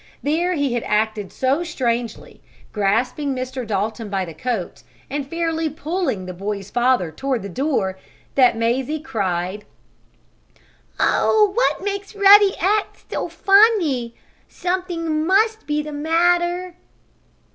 There 0.23 0.53
he 0.55 0.75
acted 0.83 1.31
so 1.31 1.63
strangely, 1.63 2.41
grasping 2.73 3.35
Mr. 3.35 3.67
Dalton 3.67 4.09
by 4.09 4.25
the 4.25 4.33
coat, 4.33 4.81
and 5.11 5.27
fairly 5.29 5.69
pulling 5.69 6.25
the 6.25 6.33
boy's 6.33 6.71
father 6.71 7.11
toward 7.11 7.43
the 7.43 7.49
door, 7.49 7.99
that 8.33 8.57
Mazie 8.57 8.99
cried: 8.99 9.63
"Oh, 10.99 11.51
what 11.53 11.83
makes 11.83 12.15
Ruddy 12.15 12.55
act 12.59 13.11
so 13.11 13.29
funny? 13.29 14.15
Something 14.47 15.27
must 15.27 15.67
be 15.67 15.83
the 15.83 15.91
matter!" 15.93 16.77